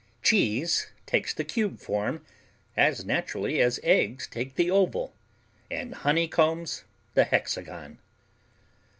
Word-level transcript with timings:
Cheese 0.23 0.87
takes 1.05 1.31
the 1.31 1.43
cube 1.43 1.77
form 1.79 2.25
as 2.75 3.05
naturally 3.05 3.61
as 3.61 3.79
eggs 3.83 4.25
take 4.25 4.55
the 4.55 4.71
oval 4.71 5.13
and 5.69 5.93
honeycombs 5.93 6.85
the 7.13 7.25
hexagon. 7.25 7.99